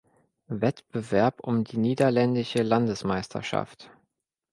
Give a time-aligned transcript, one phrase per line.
[0.47, 3.91] Wettbewerb um die niederländische Landesmeisterschaft.